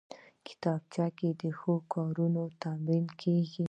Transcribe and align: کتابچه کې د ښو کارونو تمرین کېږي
کتابچه 0.47 1.05
کې 1.17 1.29
د 1.41 1.43
ښو 1.59 1.73
کارونو 1.93 2.43
تمرین 2.63 3.05
کېږي 3.21 3.59